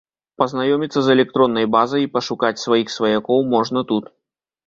[0.41, 4.05] Пазнаёміцца з электроннай базай і пашукаць сваіх сваякоў можна тут.